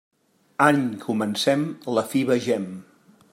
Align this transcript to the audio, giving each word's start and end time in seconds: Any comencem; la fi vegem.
Any 0.67 0.79
comencem; 1.03 1.67
la 1.99 2.05
fi 2.15 2.23
vegem. 2.31 2.67